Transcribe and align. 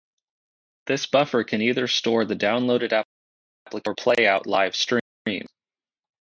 This 0.87 1.05
buffer 1.05 1.43
can 1.43 1.61
either 1.61 1.87
store 1.87 2.25
the 2.25 2.33
downloaded 2.35 2.85
applications 2.91 3.83
or 3.85 3.93
playout 3.93 4.47
live 4.47 4.75
streams. 4.75 5.47